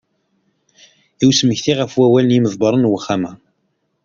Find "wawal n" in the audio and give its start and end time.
1.99-2.35